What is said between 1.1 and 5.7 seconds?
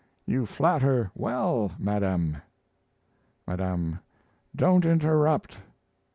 well, Madame. 'Madame.' Don't interrupt.